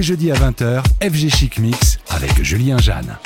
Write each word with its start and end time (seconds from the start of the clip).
les 0.00 0.04
jeudis 0.04 0.30
à 0.30 0.34
20h, 0.34 0.82
FG 1.02 1.28
Chic 1.28 1.58
Mix 1.58 1.98
avec 2.08 2.42
Julien 2.42 2.78
Jeanne. 2.78 3.18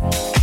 Bye. 0.00 0.35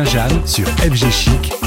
Julien 0.00 0.04
Jeanne 0.04 0.46
sur 0.46 0.66
FG 0.66 1.10
Chic, 1.10 1.59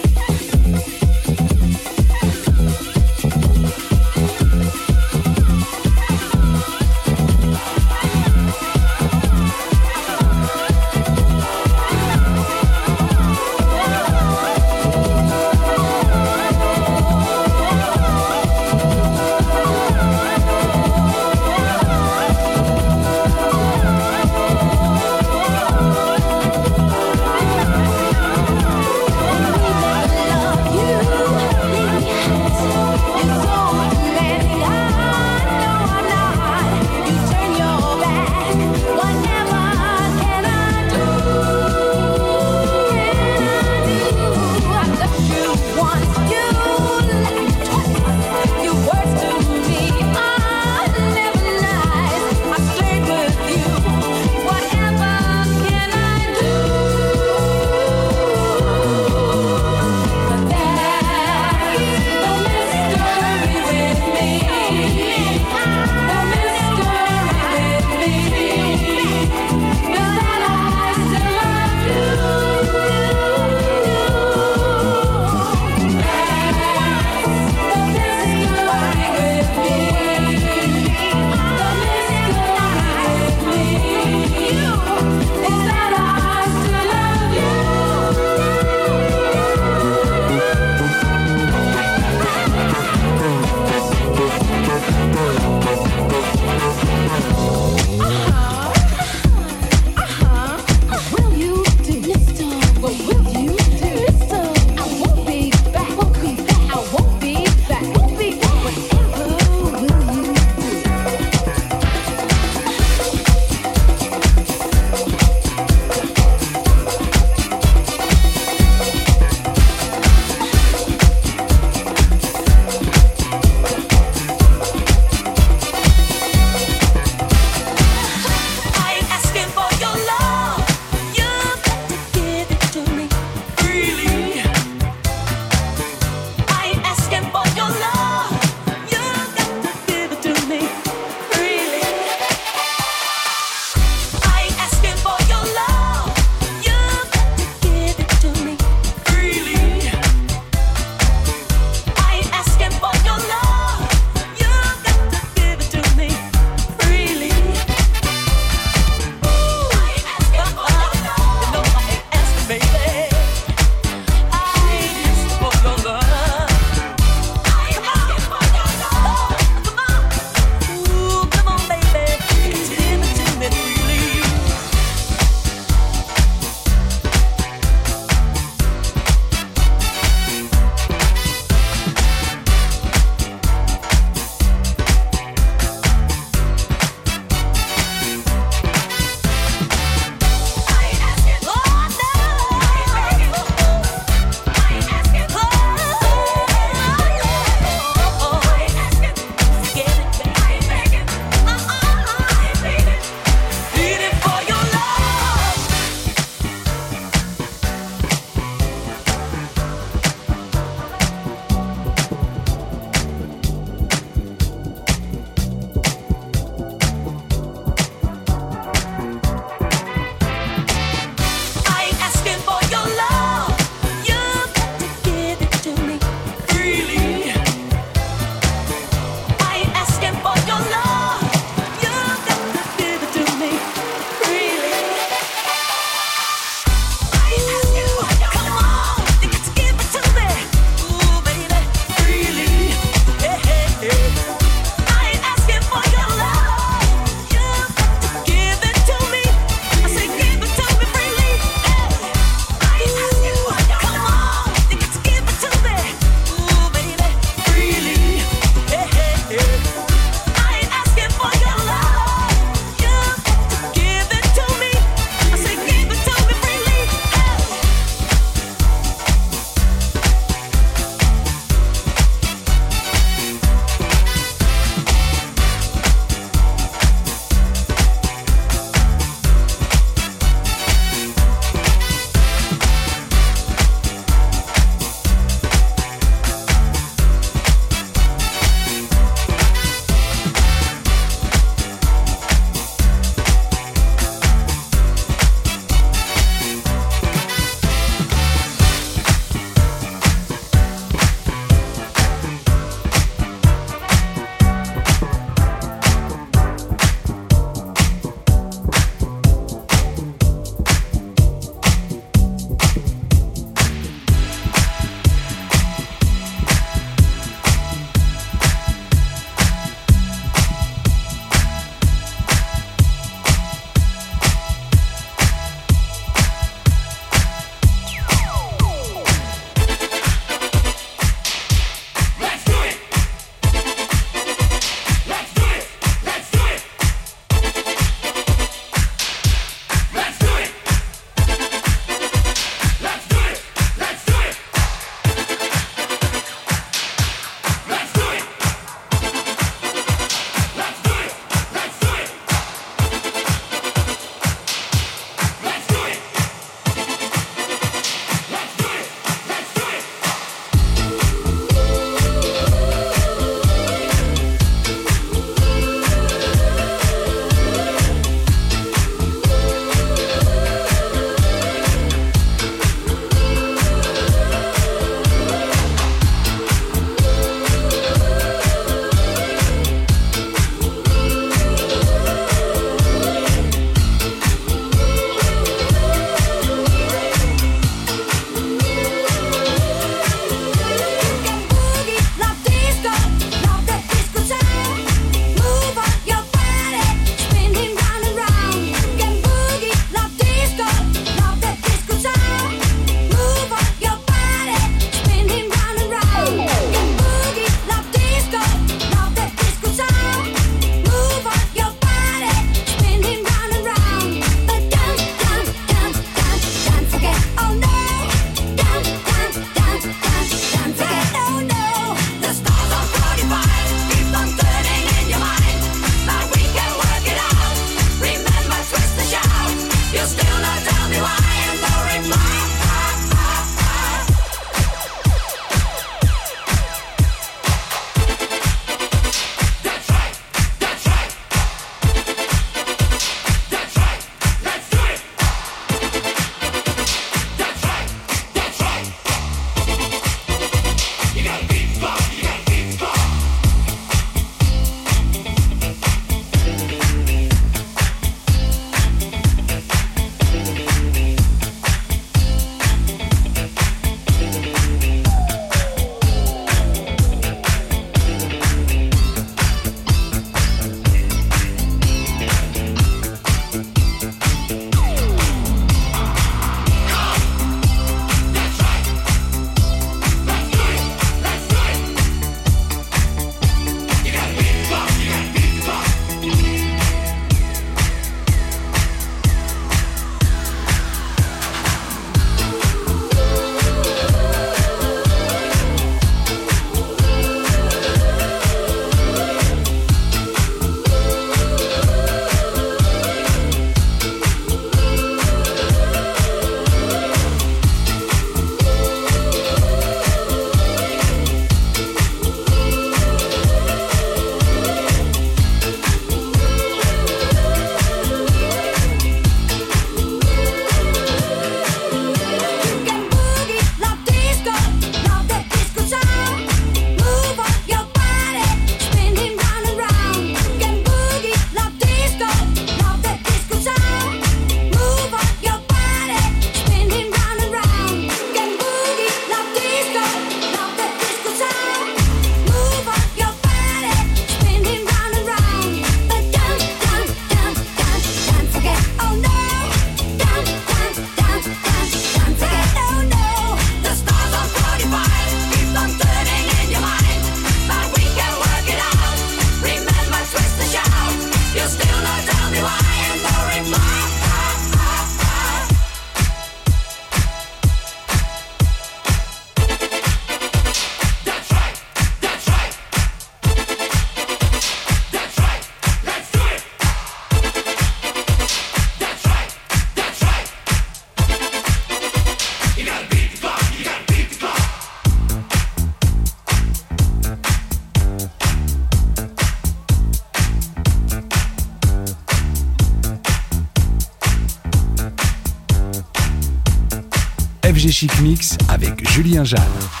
Mix 598.21 598.57
avec 598.67 599.07
Julien 599.11 599.43
Jeanne. 599.43 600.00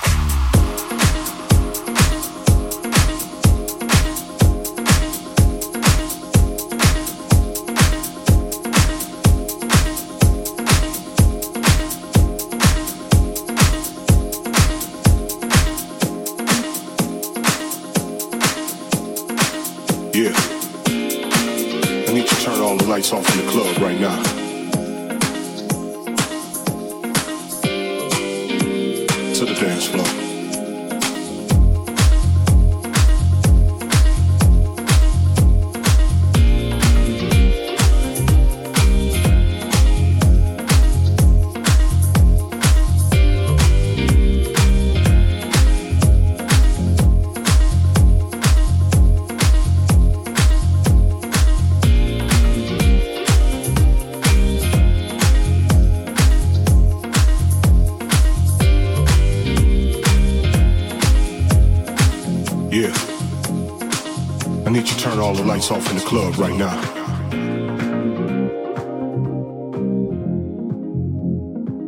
club 66.11 66.37
right 66.37 66.57
now. 66.57 66.81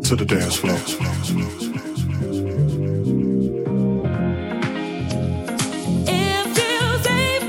To 0.08 0.16
the 0.16 0.26
dance 0.26 0.56
floor. 0.56 0.78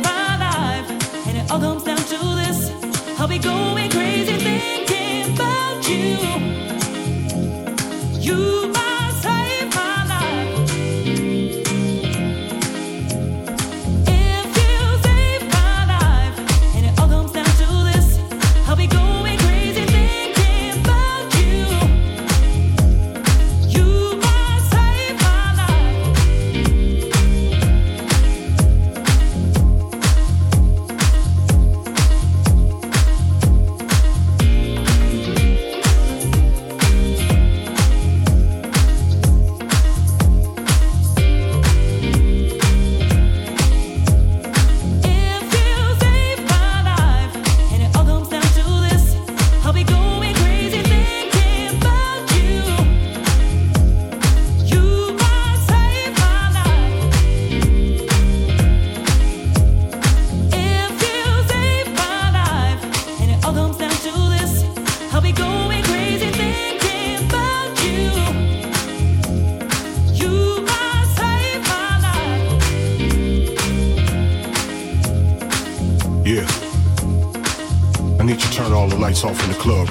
My 0.03 0.37
life, 0.47 0.89
and 1.29 1.37
it 1.39 1.51
all 1.53 1.61
comes 1.61 1.85
down 1.85 1.97
to 2.13 2.19
this. 2.41 2.59
I'll 3.21 3.29
be 3.29 3.39
going 3.39 3.91
crazy 3.91 4.37
thinking 4.49 5.33
about 5.35 5.89
you. 5.89 6.17
You. 8.21 8.64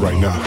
right 0.03 0.19
now. 0.19 0.42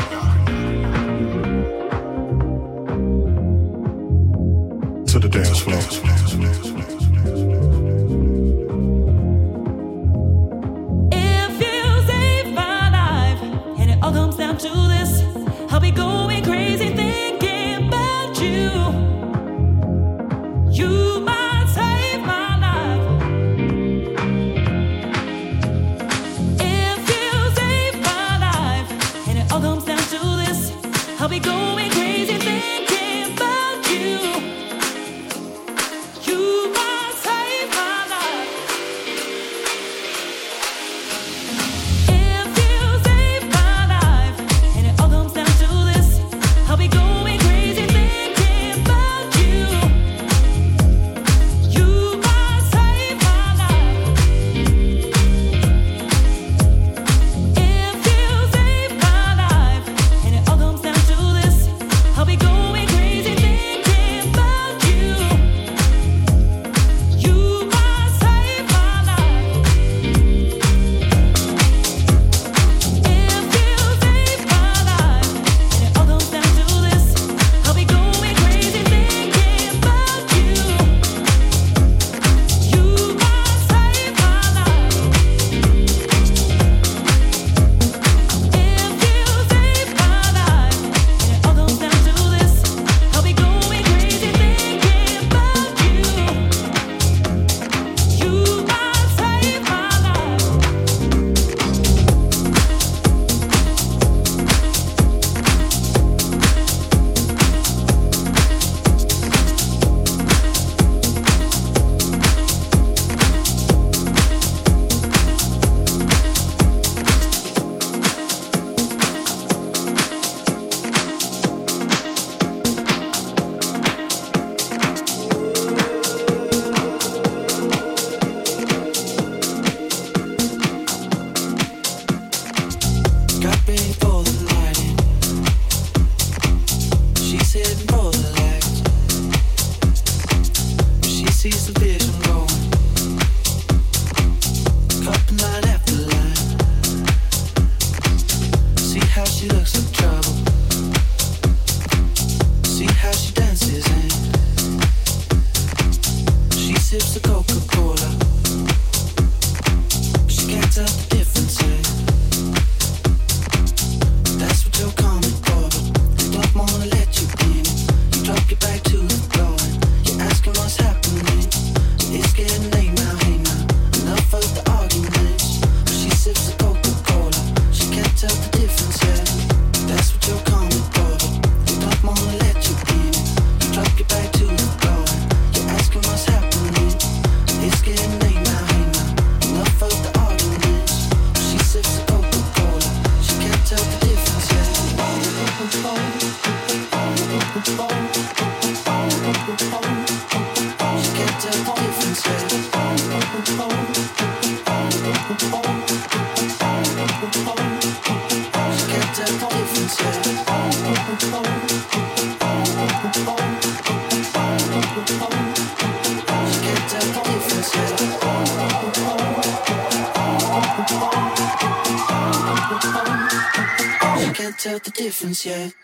Yet. 225.47 225.76